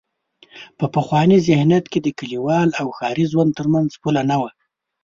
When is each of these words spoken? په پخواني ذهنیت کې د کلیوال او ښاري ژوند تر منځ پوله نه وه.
په 0.77 0.85
پخواني 0.95 1.37
ذهنیت 1.47 1.85
کې 1.91 1.99
د 2.01 2.07
کلیوال 2.19 2.69
او 2.81 2.87
ښاري 2.97 3.25
ژوند 3.31 3.51
تر 3.59 3.65
منځ 3.73 3.89
پوله 4.01 4.21
نه 4.31 4.35
وه. 4.41 4.49